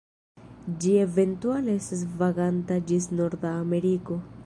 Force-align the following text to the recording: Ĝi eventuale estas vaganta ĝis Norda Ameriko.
Ĝi 0.85 0.93
eventuale 1.01 1.77
estas 1.81 2.03
vaganta 2.25 2.79
ĝis 2.93 3.11
Norda 3.21 3.57
Ameriko. 3.63 4.25